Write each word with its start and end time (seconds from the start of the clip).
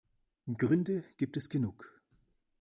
Gründe 0.57 1.03
gibt 1.17 1.37
es 1.37 1.47
genug. 1.47 2.01